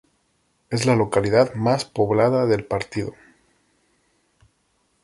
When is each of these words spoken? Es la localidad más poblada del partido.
Es 0.71 0.87
la 0.87 0.95
localidad 0.95 1.53
más 1.53 1.85
poblada 1.85 2.47
del 2.47 2.65
partido. 2.65 3.13